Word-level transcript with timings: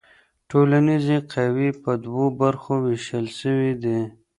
ټولنیزې 0.49 1.17
قوې 1.33 1.69
په 1.83 1.91
دوو 2.03 2.25
برخو 2.41 2.73
ویشل 2.85 3.25
سوي 3.39 3.71
دي. 3.83 3.99